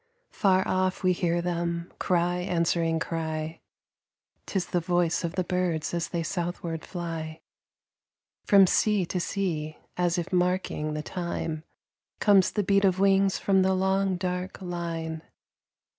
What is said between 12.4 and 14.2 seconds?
the beat of wings from the long,